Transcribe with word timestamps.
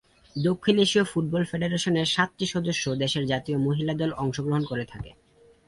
দক্ষিণ 0.35 0.75
এশীয় 0.77 1.05
ফুটবল 1.05 1.43
ফেডারেশনের 1.45 2.05
সাতটি 2.05 2.45
সদস্য 2.45 2.83
দেশের 2.95 3.23
জাতীয় 3.25 3.57
মহিলা 3.57 3.93
দল 3.93 4.11
অংশগ্রহণ 4.13 4.63
করে 4.65 4.85
থাকে। 4.85 5.11